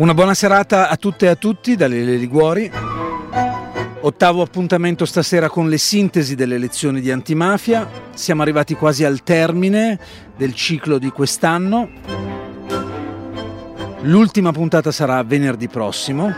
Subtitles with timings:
[0.00, 2.89] Una buona serata a tutte e a tutti dalle Liguori.
[4.10, 7.88] Ottavo appuntamento stasera con le sintesi delle lezioni di antimafia.
[8.12, 10.00] Siamo arrivati quasi al termine
[10.36, 11.88] del ciclo di quest'anno.
[14.00, 16.34] L'ultima puntata sarà venerdì prossimo.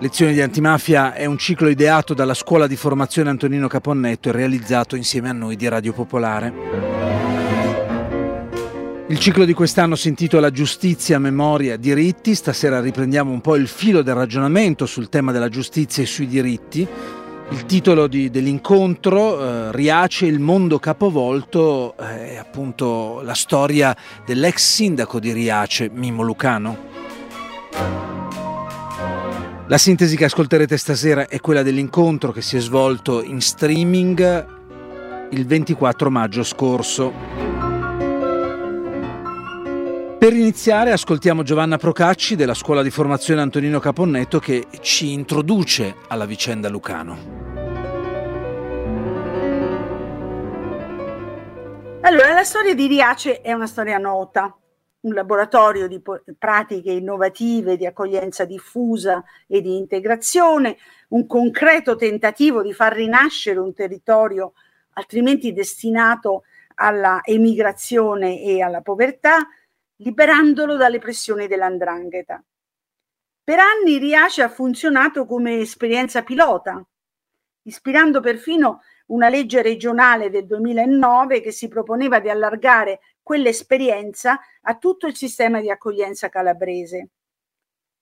[0.00, 4.96] Lezioni di antimafia è un ciclo ideato dalla scuola di formazione Antonino Caponnetto e realizzato
[4.96, 6.95] insieme a noi di Radio Popolare.
[9.08, 12.34] Il ciclo di quest'anno si intitola Giustizia, memoria, diritti.
[12.34, 16.84] Stasera riprendiamo un po' il filo del ragionamento sul tema della giustizia e sui diritti.
[17.50, 24.56] Il titolo di, dell'incontro, eh, Riace, il mondo capovolto, eh, è appunto la storia dell'ex
[24.56, 26.76] sindaco di Riace, Mimo Lucano.
[29.68, 34.54] La sintesi che ascolterete stasera è quella dell'incontro che si è svolto in streaming
[35.30, 37.45] il 24 maggio scorso.
[40.18, 46.24] Per iniziare ascoltiamo Giovanna Procacci della scuola di formazione Antonino Caponnetto che ci introduce alla
[46.24, 47.44] vicenda Lucano.
[52.00, 54.56] Allora, la storia di Riace è una storia nota,
[55.00, 56.00] un laboratorio di
[56.38, 60.78] pratiche innovative di accoglienza diffusa e di integrazione,
[61.08, 64.54] un concreto tentativo di far rinascere un territorio
[64.94, 66.44] altrimenti destinato
[66.76, 69.46] alla emigrazione e alla povertà,
[69.96, 72.42] liberandolo dalle pressioni dell'andrangheta.
[73.42, 76.84] Per anni Riace ha funzionato come esperienza pilota,
[77.62, 85.06] ispirando perfino una legge regionale del 2009 che si proponeva di allargare quell'esperienza a tutto
[85.06, 87.08] il sistema di accoglienza calabrese.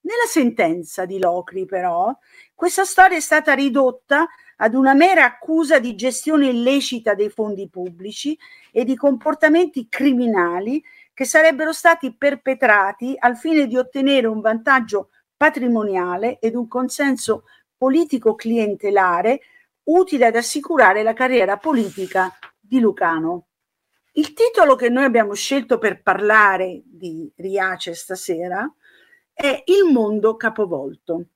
[0.01, 2.15] Nella sentenza di Locri, però,
[2.53, 4.27] questa storia è stata ridotta
[4.57, 8.37] ad una mera accusa di gestione illecita dei fondi pubblici
[8.71, 10.83] e di comportamenti criminali
[11.15, 17.45] che sarebbero stati perpetrati al fine di ottenere un vantaggio patrimoniale ed un consenso
[17.77, 19.39] politico clientelare
[19.83, 23.47] utile ad assicurare la carriera politica di Lucano.
[24.11, 28.69] Il titolo che noi abbiamo scelto per parlare di Riace stasera
[29.33, 31.27] è Il mondo capovolto.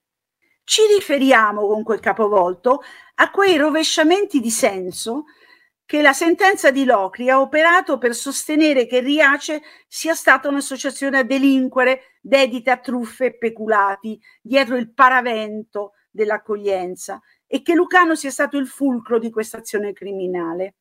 [0.66, 2.82] Ci riferiamo con quel capovolto
[3.16, 5.24] a quei rovesciamenti di senso
[5.90, 11.24] che la sentenza di Locri ha operato per sostenere che Riace sia stata un'associazione a
[11.24, 18.58] delinquere dedita a truffe e peculati dietro il paravento dell'accoglienza e che Lucano sia stato
[18.58, 20.76] il fulcro di questa azione criminale.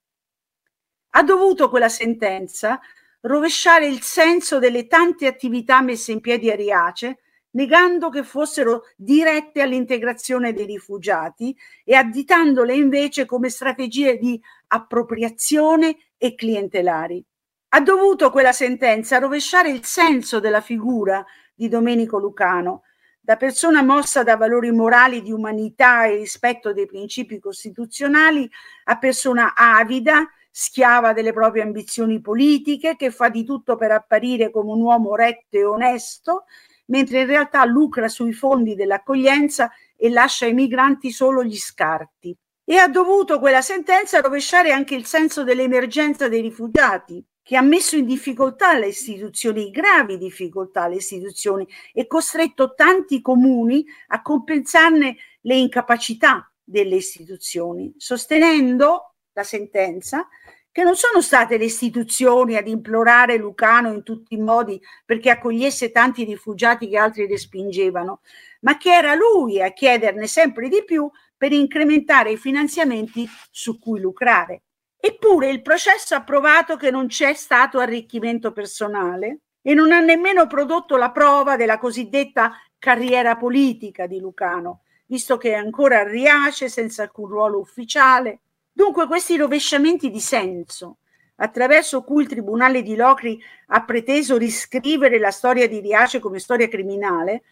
[1.12, 2.78] Ha dovuto quella sentenza
[3.22, 7.20] rovesciare il senso delle tante attività messe in piedi a Riace
[7.50, 16.34] negando che fossero dirette all'integrazione dei rifugiati e additandole invece come strategie di appropriazione e
[16.34, 17.24] clientelari.
[17.70, 21.24] Ha dovuto quella sentenza rovesciare il senso della figura
[21.54, 22.82] di Domenico Lucano,
[23.20, 28.48] da persona mossa da valori morali di umanità e rispetto dei principi costituzionali
[28.84, 34.70] a persona avida, schiava delle proprie ambizioni politiche, che fa di tutto per apparire come
[34.70, 36.44] un uomo retto e onesto
[36.88, 42.36] mentre in realtà lucra sui fondi dell'accoglienza e lascia ai migranti solo gli scarti.
[42.70, 47.96] E ha dovuto quella sentenza rovesciare anche il senso dell'emergenza dei rifugiati, che ha messo
[47.96, 55.54] in difficoltà le istituzioni, gravi difficoltà le istituzioni, e costretto tanti comuni a compensarne le
[55.54, 60.28] incapacità delle istituzioni, sostenendo la sentenza
[60.70, 65.90] che non sono state le istituzioni ad implorare Lucano in tutti i modi perché accogliesse
[65.90, 68.20] tanti rifugiati che altri respingevano,
[68.60, 74.00] ma che era lui a chiederne sempre di più per incrementare i finanziamenti su cui
[74.00, 74.64] lucrare.
[75.00, 80.46] Eppure il processo ha provato che non c'è stato arricchimento personale e non ha nemmeno
[80.46, 87.05] prodotto la prova della cosiddetta carriera politica di Lucano, visto che è ancora Riace senza
[87.05, 88.41] alcun ruolo ufficiale,
[88.79, 90.99] Dunque questi rovesciamenti di senso,
[91.38, 93.37] attraverso cui il Tribunale di Locri
[93.67, 97.43] ha preteso riscrivere la storia di Riace come storia criminale,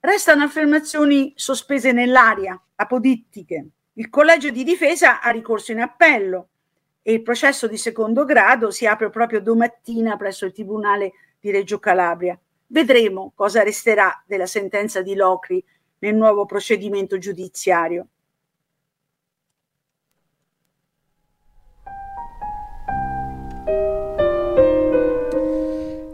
[0.00, 3.68] restano affermazioni sospese nell'aria, apodittiche.
[3.94, 6.48] Il collegio di difesa ha ricorso in appello
[7.02, 11.78] e il processo di secondo grado si apre proprio domattina presso il Tribunale di Reggio
[11.78, 12.38] Calabria.
[12.66, 15.64] Vedremo cosa resterà della sentenza di Locri
[16.00, 18.08] nel nuovo procedimento giudiziario.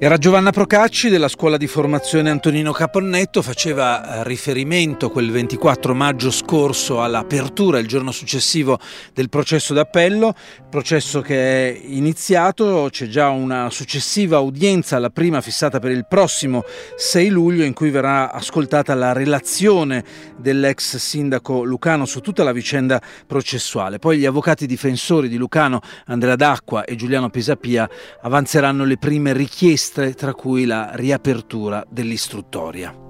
[0.04, 6.32] Era Giovanna Procacci della scuola di formazione Antonino Caponnetto, faceva eh, riferimento quel 24 maggio
[6.32, 8.80] scorso all'apertura il giorno successivo
[9.14, 10.34] del processo d'appello,
[10.68, 11.36] processo che
[11.68, 16.64] è iniziato, c'è già una successiva udienza, la prima fissata per il prossimo
[16.96, 20.02] 6 luglio in cui verrà ascoltata la relazione
[20.36, 24.00] dell'ex sindaco Lucano su tutta la vicenda processuale.
[24.00, 27.88] Poi gli avvocati difensori di Lucano, Andrea D'Acqua e Giuliano Pisapia,
[28.22, 33.00] avanzeranno le prime richieste richieste, tra cui la riapertura dell'istruttoria.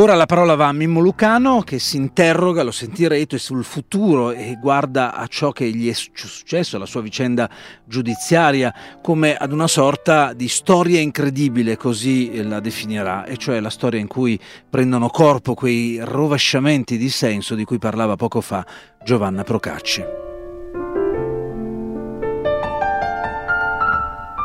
[0.00, 4.56] Ora la parola va a Mimmo Lucano che si interroga, lo sentirete, sul futuro e
[4.60, 7.50] guarda a ciò che gli è successo, alla sua vicenda
[7.84, 8.72] giudiziaria,
[9.02, 14.06] come ad una sorta di storia incredibile, così la definirà, e cioè la storia in
[14.06, 14.38] cui
[14.70, 18.64] prendono corpo quei rovesciamenti di senso di cui parlava poco fa
[19.02, 20.36] Giovanna Procacci.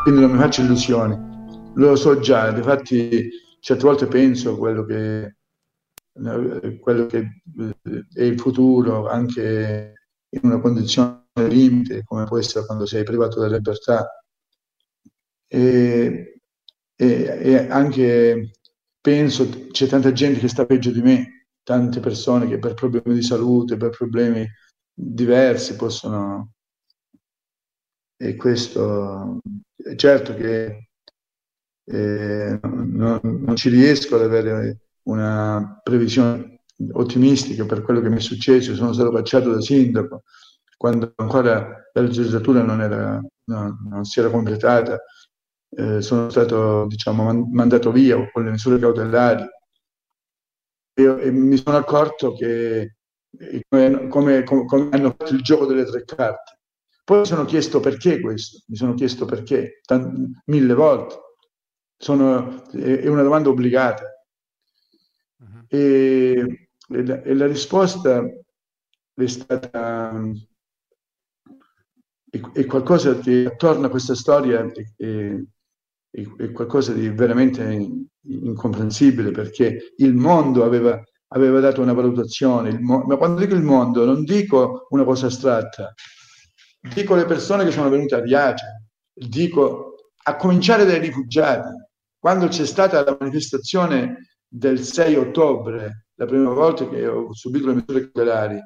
[0.04, 1.18] Quindi non mi faccio illusioni.
[1.76, 3.30] Lo so già, infatti
[3.60, 5.38] certe volte penso a quello che,
[6.80, 7.42] quello che
[8.14, 9.94] è il futuro anche
[10.30, 14.08] in una condizione limite come può essere quando sei privato della libertà
[15.48, 16.40] e,
[16.96, 18.52] e, e anche
[19.00, 23.24] penso c'è tanta gente che sta peggio di me, tante persone che per problemi di
[23.24, 24.46] salute, per problemi
[24.94, 26.52] diversi possono
[28.18, 29.40] e questo
[29.96, 30.90] certo che
[31.86, 36.62] eh, non, non, ci riesco ad avere una previsione
[36.94, 40.24] ottimistica per quello che mi è successo, sono stato cacciato da sindaco
[40.84, 45.00] quando ancora la legislatura non, era, no, non si era completata,
[45.70, 49.46] eh, sono stato diciamo, man- mandato via con le misure cautelari.
[50.96, 52.96] E, e mi sono accorto che
[53.70, 56.60] come, come, come hanno fatto il gioco delle tre carte
[57.04, 61.16] poi mi sono chiesto perché questo, mi sono chiesto perché, tant- mille volte.
[61.98, 64.04] Sono, è, è, una domanda obbligata.
[65.38, 65.66] Uh-huh.
[65.68, 68.24] E, e, la, e, la, risposta
[69.14, 70.14] è stata...
[72.30, 74.66] È, è qualcosa che attorno a questa storia
[74.96, 75.38] è,
[76.38, 77.64] è qualcosa di veramente
[78.22, 84.06] incomprensibile perché il mondo aveva, aveva dato una valutazione, mo- ma quando dico il mondo
[84.06, 85.94] non dico una cosa astratta,
[86.94, 91.70] dico le persone che sono venute a Riace, dico a cominciare dai rifugiati.
[92.20, 97.76] Quando c'è stata la manifestazione del 6 ottobre, la prima volta che ho subito le
[97.76, 98.60] misure cautelari,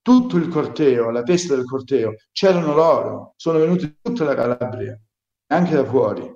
[0.00, 4.98] tutto il corteo, la testa del corteo, c'erano loro, sono venuti tutta la Calabria,
[5.48, 6.30] anche da fuori.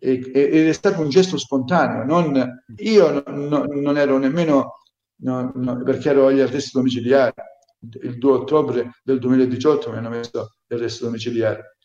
[0.00, 2.04] ed è stato un gesto spontaneo.
[2.04, 4.74] Non, io no, non ero nemmeno
[5.22, 7.32] no, no, perché ero agli arresti domiciliari,
[8.02, 11.76] il 2 ottobre del 2018 mi hanno messo l'arresto domiciliare.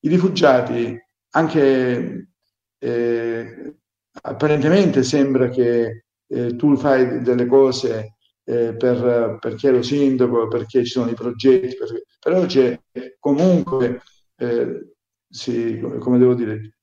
[0.00, 0.98] I rifugiati,
[1.30, 2.28] anche
[2.78, 3.74] eh,
[4.22, 10.90] apparentemente sembra che eh, tu fai delle cose eh, per, perché ero sindaco, perché ci
[10.90, 12.78] sono i progetti, perché, però c'è
[13.18, 14.02] comunque,
[14.36, 14.94] eh,
[15.28, 16.76] sì, come devo dire,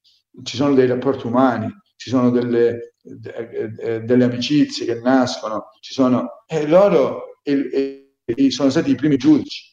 [0.43, 5.93] ci sono dei rapporti umani, ci sono delle, de, de, delle amicizie che nascono, ci
[5.93, 8.00] sono, e loro, e,
[8.49, 9.71] sono stati i primi giudici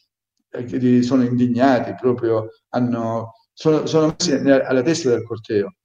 [0.51, 5.75] eh, che sono indignati, proprio hanno, sono, sono messi alla testa del corteo.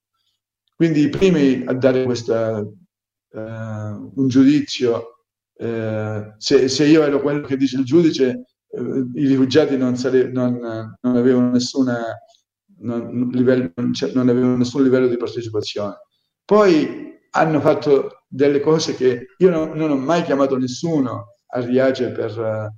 [0.74, 2.70] Quindi i primi a dare questa, uh,
[3.34, 9.76] un giudizio, uh, se, se, io ero quello che dice il giudice, uh, i rifugiati
[9.76, 10.58] non, sare, non,
[11.00, 12.02] non avevano nessuna,
[12.78, 15.94] non, livello, non avevano nessun livello di partecipazione.
[16.44, 22.10] Poi hanno fatto delle cose che io non, non ho mai chiamato nessuno a Riace
[22.10, 22.72] per,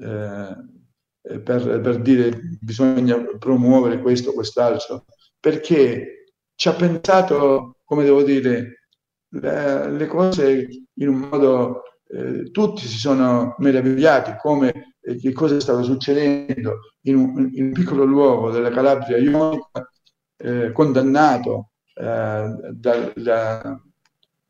[0.00, 5.04] eh, per, per dire bisogna promuovere questo quest'altro,
[5.38, 8.86] perché ci ha pensato, come devo dire,
[9.30, 15.58] le, le cose in un modo, eh, tutti si sono meravigliati come eh, che cosa
[15.60, 19.88] stava succedendo in un, in un piccolo luogo della Calabria ionica,
[20.36, 23.78] eh, condannato eh, da, eh,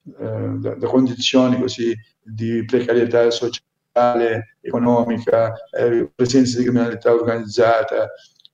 [0.02, 3.68] da, da, condizioni così di precarietà sociale
[4.60, 8.08] economica, eh, presenza di criminalità organizzata,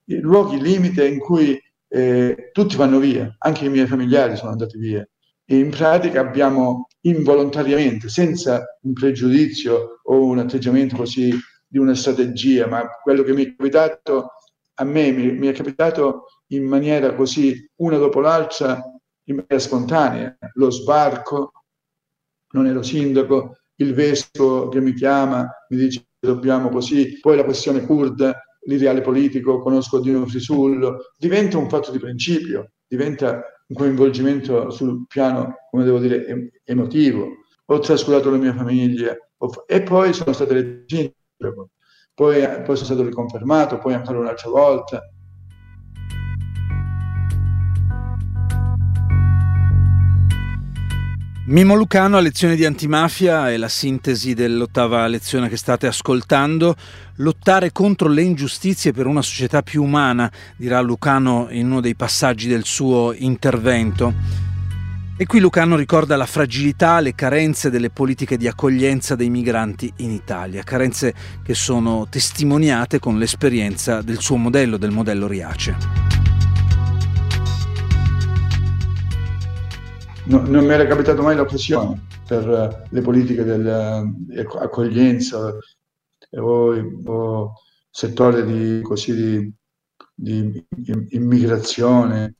[0.05, 5.07] luoghi limite in cui eh, tutti vanno via, anche i miei familiari sono andati via.
[5.49, 11.33] E in pratica abbiamo involontariamente, senza un pregiudizio o un atteggiamento così
[11.65, 14.31] di una strategia, ma quello che mi è capitato
[14.79, 18.81] a me, mi, mi è capitato in maniera così una dopo l'altra
[19.23, 20.37] in maniera spontanea.
[20.53, 21.51] Lo sbarco,
[22.51, 27.85] non ero sindaco, il vescovo che mi chiama mi dice dobbiamo così, poi la questione
[27.85, 35.05] kurda, l'ideale politico, conosco Dino Frisullo, diventa un fatto di principio, diventa un coinvolgimento sul
[35.07, 37.27] piano, come devo dire, emotivo.
[37.65, 39.15] Ho trascurato la mia famiglia
[39.67, 41.69] e poi sono stato eletto sindaco,
[42.13, 45.01] poi, poi sono stato riconfermato, poi ancora un'altra volta
[51.47, 56.75] Mimo Lucano a lezione di antimafia è la sintesi dell'ottava lezione che state ascoltando.
[57.15, 62.49] Lottare contro le ingiustizie per una società più umana, dirà Lucano in uno dei passaggi
[62.49, 64.13] del suo intervento.
[65.15, 70.11] E qui Lucano ricorda la fragilità, le carenze delle politiche di accoglienza dei migranti in
[70.11, 71.13] Italia, carenze
[71.43, 76.06] che sono testimoniate con l'esperienza del suo modello, del modello Riace.
[80.27, 85.59] No, non mi era capitato mai l'occasione per uh, le politiche dell'accoglienza uh,
[86.39, 86.73] o,
[87.05, 87.53] o,
[87.89, 89.51] settore di, così,
[90.13, 90.65] di, di
[91.09, 92.35] immigrazione.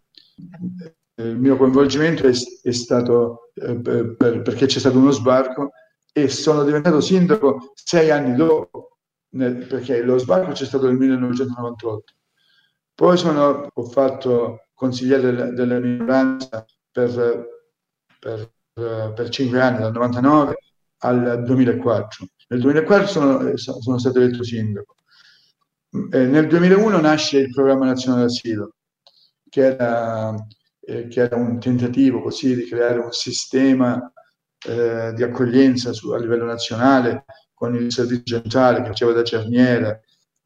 [1.15, 5.71] Il mio coinvolgimento è, è stato eh, per, perché c'è stato uno sbarco
[6.11, 12.13] e sono diventato sindaco sei anni dopo, nel, perché lo sbarco c'è stato nel 1998.
[12.93, 17.55] Poi sono, ho fatto consigliere della, della minoranza per
[18.19, 20.55] per, per 5 anni, dal 99
[20.99, 22.27] al 2004.
[22.49, 24.95] Nel 2004 sono, sono stato eletto sindaco.
[26.11, 28.75] Eh, nel 2001 nasce il programma nazionale asilo,
[29.49, 30.35] che era,
[30.81, 34.11] eh, che era un tentativo così di creare un sistema
[34.65, 39.99] eh, di accoglienza su, a livello nazionale con il servizio centrale che faceva da cerniera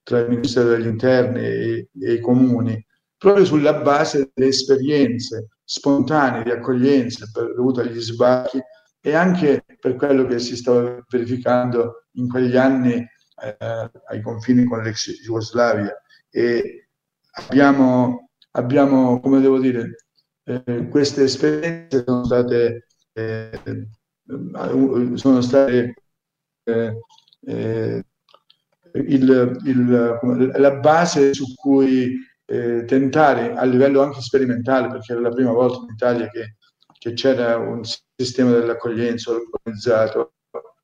[0.04, 2.84] tra il Ministero degli Interni e, e i comuni,
[3.18, 8.60] proprio sulla base delle esperienze spontanee di accoglienza per, dovuto agli sbarchi
[9.00, 14.82] e anche per quello che si stava verificando in quegli anni eh, ai confini con
[14.84, 15.94] l'ex Jugoslavia.
[16.30, 16.90] E
[17.48, 19.96] abbiamo, abbiamo come devo dire,
[20.44, 23.88] eh, queste esperienze sono state, eh,
[25.14, 25.94] sono state
[26.66, 27.00] eh,
[27.46, 28.06] eh,
[28.92, 32.14] il, il, la base su cui
[32.52, 36.58] eh, tentare a livello anche sperimentale, perché era la prima volta in Italia che,
[37.00, 37.82] che c'era un
[38.14, 40.34] sistema dell'accoglienza organizzato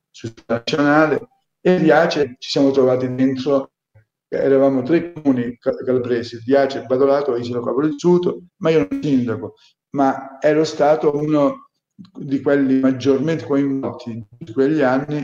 [0.10, 1.28] sul nazionale
[1.60, 3.72] e Riace ci siamo trovati dentro,
[4.30, 9.56] eravamo tre comuni calabresi, Riace, Badolato Isola Caporizzuto, ma io non sindaco,
[9.90, 15.22] ma ero stato uno di quelli maggiormente coinvolti in quegli anni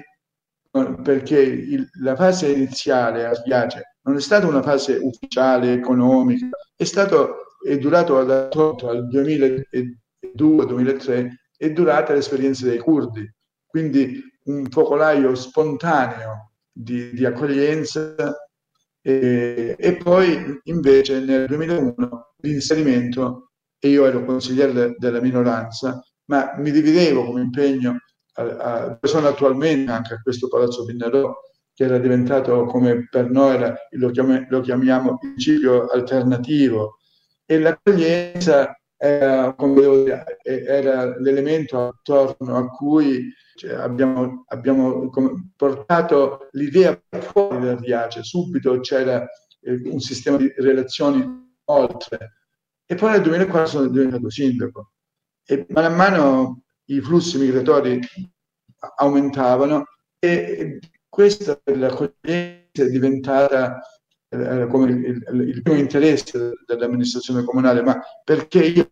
[1.03, 6.83] perché il, la fase iniziale a Riace non è stata una fase ufficiale, economica, è
[6.83, 13.25] stato, è durato dal al 2002-2003, è durata l'esperienza dei curdi,
[13.65, 18.15] quindi un focolaio spontaneo di, di accoglienza
[19.01, 26.53] e, e, poi invece nel 2001 l'inserimento, e io ero consigliere de, della minoranza, ma
[26.57, 27.97] mi dividevo come impegno,
[28.35, 31.33] a, a, sono attualmente anche a questo Palazzo Pinnerò,
[31.73, 36.99] che era diventato come per noi era, lo, chiam- lo chiamiamo principio alternativo.
[37.45, 45.09] E l'accoglienza era, dire, era l'elemento attorno a cui cioè, abbiamo, abbiamo
[45.55, 49.27] portato l'idea fuori dal Riace, subito c'era
[49.61, 51.25] eh, un sistema di relazioni
[51.65, 52.37] oltre.
[52.85, 54.91] E poi nel 2004 sono diventato sindaco.
[55.45, 57.99] E man mano i flussi migratori
[58.97, 59.85] aumentavano
[60.19, 60.79] e
[61.13, 63.79] questa per l'accoglienza è diventata
[64.29, 68.89] eh, come il, il, il, primo interesse dell'amministrazione comunale, ma perché io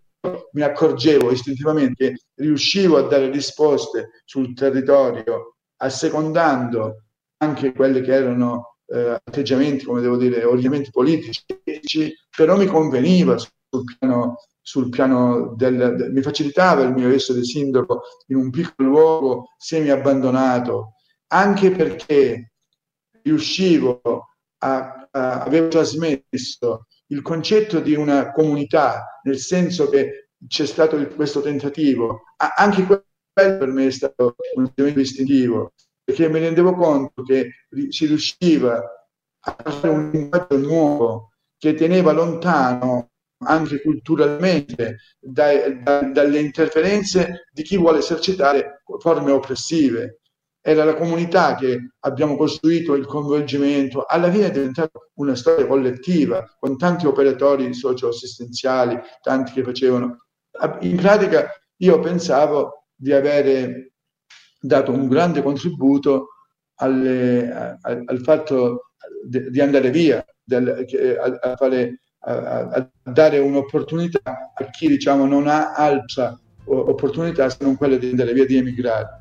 [0.51, 7.05] mi accorgevo istintivamente che riuscivo a dare risposte sul territorio assecondando
[7.37, 11.43] anche quelli che erano eh, atteggiamenti, come devo dire, orientamenti politici,
[12.37, 18.03] però mi conveniva sul piano, sul piano del, del, mi facilitava il mio essere sindaco
[18.27, 20.97] in un piccolo luogo semi abbandonato
[21.31, 22.51] anche perché
[23.23, 24.01] riuscivo
[24.59, 31.13] a, a avevo trasmesso il concetto di una comunità, nel senso che c'è stato il,
[31.13, 35.73] questo tentativo, a, anche quello per me è stato un elemento distintivo,
[36.03, 37.51] perché mi rendevo conto che
[37.89, 38.81] si riusciva
[39.43, 43.09] a fare un linguaggio nuovo che teneva lontano
[43.43, 50.20] anche culturalmente da, da, dalle interferenze di chi vuole esercitare forme oppressive
[50.61, 56.55] era la comunità che abbiamo costruito il coinvolgimento, alla fine è diventata una storia collettiva
[56.59, 60.17] con tanti operatori socio-assistenziali, tanti che facevano
[60.81, 63.93] in pratica io pensavo di avere
[64.59, 66.27] dato un grande contributo
[66.75, 68.91] alle, al, al, fatto
[69.25, 70.85] di andare via, del,
[71.41, 77.75] a, fare, a, a, dare un'opportunità a chi diciamo, non ha altra opportunità se non
[77.75, 79.20] quella di andare via, di emigrare.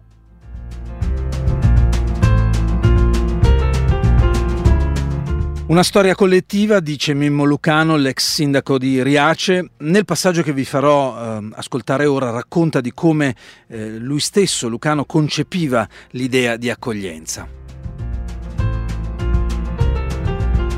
[5.71, 9.71] Una storia collettiva, dice Mimmo Lucano, l'ex sindaco di Riace.
[9.77, 13.37] Nel passaggio che vi farò eh, ascoltare ora racconta di come
[13.69, 17.47] eh, lui stesso, Lucano, concepiva l'idea di accoglienza.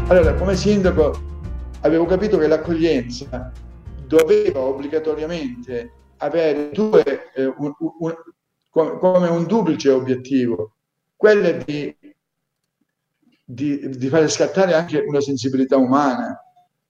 [0.08, 1.22] Allora, come sindaco
[1.80, 3.50] avevo capito che l'accoglienza
[4.06, 8.14] doveva obbligatoriamente avere due, eh, un, un,
[8.68, 10.74] come un duplice obiettivo,
[11.16, 11.96] quello di
[13.52, 16.42] di, di fare scattare anche una sensibilità umana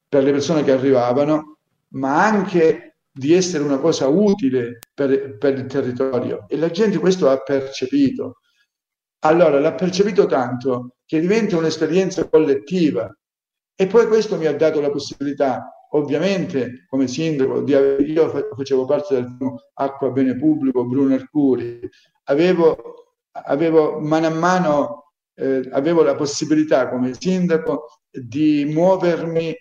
[0.09, 1.59] per le persone che arrivavano,
[1.95, 6.45] ma anche di essere una cosa utile per, per, il territorio.
[6.49, 8.39] E la gente questo ha percepito.
[9.25, 13.13] Allora, l'ha percepito tanto che diventa un'esperienza collettiva.
[13.75, 18.85] E poi questo mi ha dato la possibilità, ovviamente, come sindaco, di avere, io facevo
[18.85, 19.37] parte del
[19.75, 21.81] Acqua Bene Pubblico, Bruno Arcuri,
[22.25, 25.03] avevo, avevo mano a mano
[25.43, 29.55] eh, avevo la possibilità come sindaco di muovermi,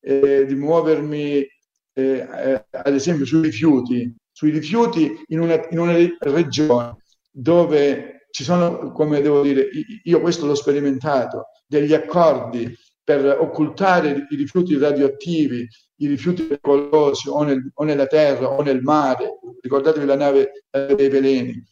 [0.00, 1.46] eh, di muovermi
[1.92, 6.96] eh, eh, ad esempio sui rifiuti, sui rifiuti in una, in una regione
[7.30, 9.68] dove ci sono, come devo dire,
[10.02, 15.66] io questo l'ho sperimentato, degli accordi per occultare i rifiuti radioattivi,
[16.00, 19.38] i rifiuti pericolosi o, nel, o nella terra o nel mare.
[19.60, 21.64] Ricordatevi la nave dei veleni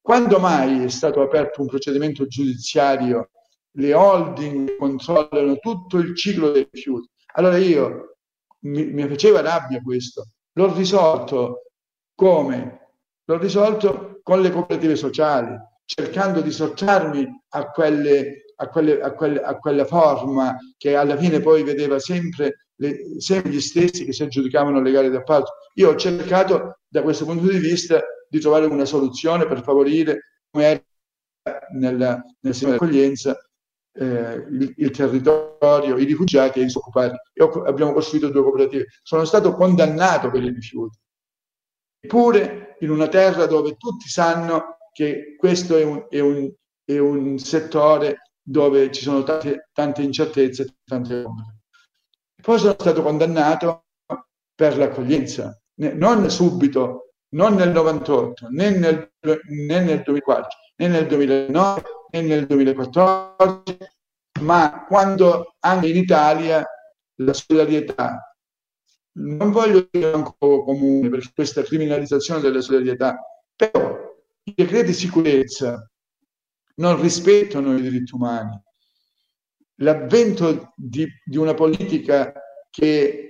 [0.00, 3.30] quando mai è stato aperto un procedimento giudiziario?
[3.72, 7.08] Le holding controllano tutto il ciclo dei rifiuti.
[7.34, 8.16] Allora io
[8.60, 10.26] mi, mi faceva rabbia questo.
[10.54, 11.70] L'ho risolto
[12.14, 12.78] come?
[13.24, 19.40] L'ho risolto con le cooperative sociali, cercando di sottrarmi a, quelle, a, quelle, a, quelle,
[19.40, 24.22] a quella forma che alla fine poi vedeva sempre, le, sempre gli stessi che si
[24.22, 25.52] aggiudicavano le gare d'appalto.
[25.74, 30.84] Io ho cercato da questo punto di vista di trovare una soluzione per favorire, come
[31.72, 33.36] nel, nel sistema di accoglienza,
[33.92, 37.16] eh, il, il, territorio, i rifugiati e i disoccupati.
[37.40, 38.86] Ho, abbiamo costruito due cooperative.
[39.02, 40.96] Sono stato condannato per i rifiuti.
[42.02, 46.50] Eppure in una terra dove tutti sanno che questo è un, è un,
[46.84, 51.58] è un settore dove ci sono tante, tante incertezze, tante ombre.
[52.40, 53.84] Poi sono stato condannato
[54.54, 61.82] per l'accoglienza, non subito non nel 98, né nel, né nel 2004, né nel 2009,
[62.12, 63.76] né nel 2014,
[64.40, 66.64] ma quando anche in Italia
[67.16, 68.34] la solidarietà,
[69.12, 73.18] non voglio dire po' comune per questa criminalizzazione della solidarietà,
[73.54, 73.98] però
[74.44, 75.88] i decreti di sicurezza
[76.76, 78.58] non rispettano i diritti umani.
[79.76, 82.32] L'avvento di, di una politica
[82.70, 83.29] che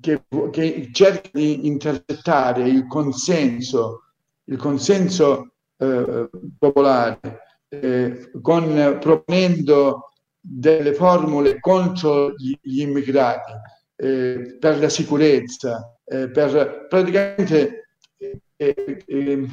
[0.00, 4.12] che, che cerca di intercettare il consenso,
[4.44, 6.28] il consenso eh,
[6.58, 7.20] popolare,
[7.68, 13.52] eh, con, proponendo delle formule contro gli, gli immigrati,
[13.96, 19.46] eh, per la sicurezza, eh, per praticamente, eh, eh,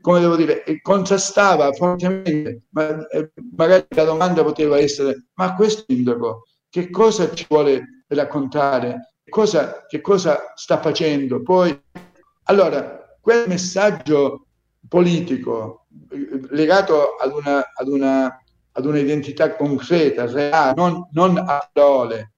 [0.00, 3.06] come devo dire, contrastava fortemente, ma,
[3.56, 6.44] magari la domanda poteva essere, ma questo sindaco
[6.74, 11.40] che cosa ci vuole raccontare cosa, che cosa sta facendo.
[11.40, 11.80] Poi,
[12.46, 14.48] allora, quel messaggio
[14.88, 22.32] politico eh, legato ad una, ad una, ad un'identità concreta, reale, non, non a parole,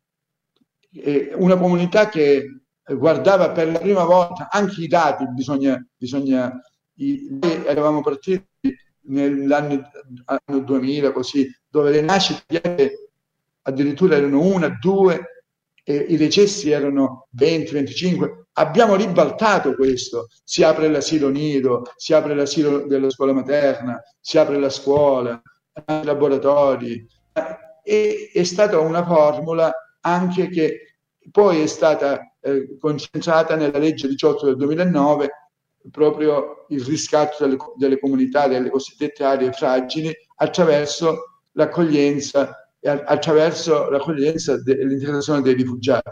[1.36, 6.52] una comunità che guardava per la prima volta anche i dati, bisogna, bisogna
[6.96, 8.44] i, eravamo partiti
[9.04, 9.88] nell'anno
[10.62, 13.05] 2000 così, dove le nascite
[13.66, 15.44] addirittura erano una, due,
[15.84, 23.10] i decessi erano 20-25, abbiamo ribaltato questo, si apre l'asilo nido, si apre l'asilo della
[23.10, 25.40] scuola materna, si apre la scuola,
[25.86, 27.06] i laboratori,
[27.84, 30.80] e è stata una formula anche che
[31.30, 35.28] poi è stata eh, concentrata nella legge 18 del 2009
[35.90, 44.84] proprio il riscatto delle, delle comunità, delle cosiddette aree fragili attraverso l'accoglienza attraverso l'accoglienza e
[44.84, 46.10] l'integrazione dei rifugiati.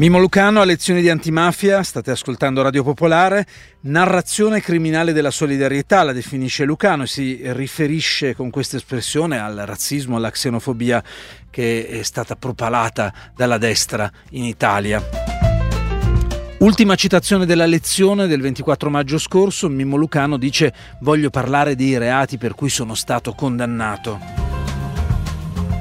[0.00, 3.46] Mimo Lucano a lezioni di antimafia, state ascoltando Radio Popolare,
[3.80, 10.16] narrazione criminale della solidarietà, la definisce Lucano e si riferisce con questa espressione al razzismo,
[10.16, 11.04] alla xenofobia
[11.50, 15.39] che è stata propalata dalla destra in Italia.
[16.60, 22.36] Ultima citazione della lezione del 24 maggio scorso, Mimmo Lucano dice voglio parlare dei reati
[22.36, 24.18] per cui sono stato condannato.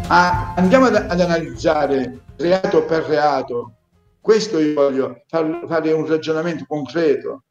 [0.07, 3.73] Ah, andiamo ad, ad analizzare reato per reato
[4.21, 7.43] questo io voglio far, fare un ragionamento concreto.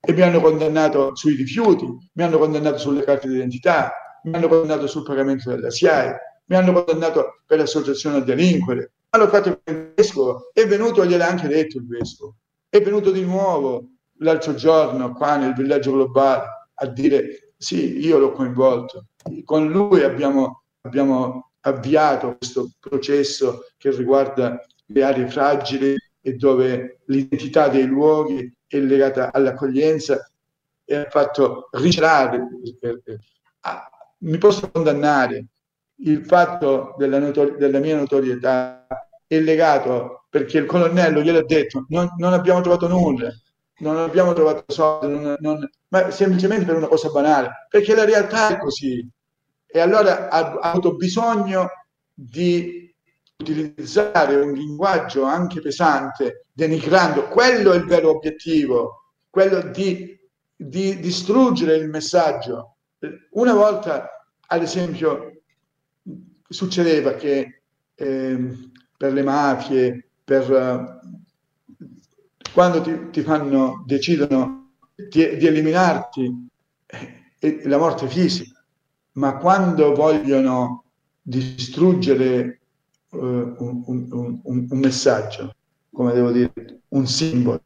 [0.00, 3.92] E mi hanno condannato sui rifiuti, mi hanno condannato sulle carte d'identità,
[4.24, 6.16] mi hanno condannato sul pagamento della SIAE,
[6.46, 8.92] mi hanno condannato per l'associazione a delinquere.
[9.14, 12.36] Hanno fatto il vescovo, è venuto, gliel'ha anche detto il vescovo,
[12.70, 13.88] è venuto di nuovo
[14.20, 19.08] l'altro giorno qua nel villaggio globale a dire sì, io l'ho coinvolto.
[19.44, 27.68] Con lui abbiamo, abbiamo avviato questo processo che riguarda le aree fragili e dove l'identità
[27.68, 30.26] dei luoghi è legata all'accoglienza
[30.86, 32.48] e ha fatto ricerare.
[34.18, 35.48] Mi posso condannare
[36.04, 38.86] il fatto della, notori- della, mia notorietà
[39.26, 43.30] è legato perché il colonnello glielo ha detto non, non abbiamo trovato nulla
[43.78, 48.48] non abbiamo trovato soldi non, non, ma semplicemente per una cosa banale perché la realtà
[48.48, 49.08] è così
[49.66, 51.68] e allora ha, ha avuto bisogno
[52.12, 52.82] di
[53.42, 60.16] utilizzare un linguaggio anche pesante, denigrando, quello è il vero obiettivo, quello di,
[60.54, 62.76] di distruggere il messaggio.
[63.32, 64.08] Una volta,
[64.46, 65.31] ad esempio,
[66.52, 67.62] succedeva che
[67.94, 71.84] eh, per le mafie, per, uh,
[72.52, 76.48] quando ti, ti, fanno, decidono di, di eliminarti,
[77.38, 78.62] eh, la morte fisica,
[79.12, 80.84] ma quando vogliono
[81.20, 82.60] distruggere
[83.10, 85.54] uh, un, un, un, un, messaggio,
[85.92, 86.52] come devo dire,
[86.88, 87.62] un simbolo.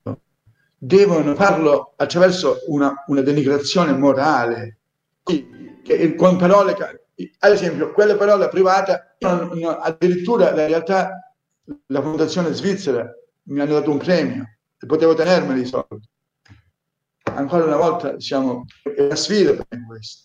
[0.79, 4.79] Devono farlo attraverso una, una denigrazione morale,
[5.23, 6.75] che, con parole,
[7.39, 7.93] ad esempio,
[8.49, 11.33] private, non, non, addirittura la realtà,
[11.87, 13.11] la fondazione svizzera
[13.45, 14.45] mi hanno dato un premio
[14.79, 16.07] e potevo tenermeli i soldi.
[17.35, 20.25] Ancora una volta siamo, è una sfida per questo.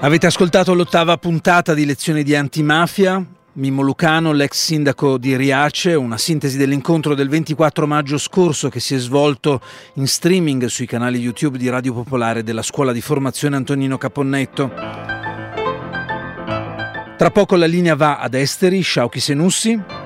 [0.00, 3.37] Avete ascoltato l'ottava puntata di Lezioni di Antimafia.
[3.58, 8.94] Mimmo Lucano, l'ex sindaco di Riace, una sintesi dell'incontro del 24 maggio scorso che si
[8.94, 9.60] è svolto
[9.94, 14.72] in streaming sui canali YouTube di Radio Popolare della Scuola di Formazione Antonino Caponnetto.
[17.16, 19.97] Tra poco la linea va ad Esteri, Sciauchi Senussi.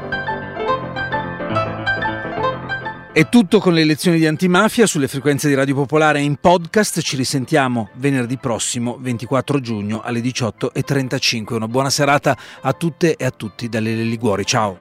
[3.14, 7.02] È tutto con le lezioni di antimafia sulle frequenze di Radio Popolare in podcast.
[7.02, 11.52] Ci risentiamo venerdì prossimo, 24 giugno alle 18.35.
[11.52, 14.46] Una buona serata a tutte e a tutti dalle Liguori.
[14.46, 14.80] Ciao.